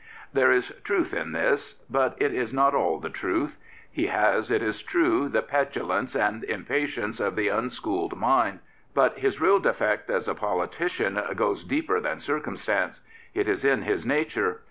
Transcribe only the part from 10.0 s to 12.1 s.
as a politician goes deeper